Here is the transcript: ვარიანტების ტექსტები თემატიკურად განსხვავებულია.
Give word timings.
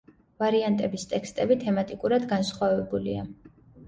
ვარიანტების 0.43 1.03
ტექსტები 1.11 1.57
თემატიკურად 1.63 2.25
განსხვავებულია. 2.31 3.27